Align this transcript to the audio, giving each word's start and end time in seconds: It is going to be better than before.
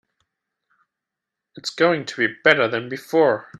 It 1.55 1.65
is 1.65 1.69
going 1.69 2.05
to 2.05 2.27
be 2.27 2.33
better 2.43 2.67
than 2.67 2.89
before. 2.89 3.49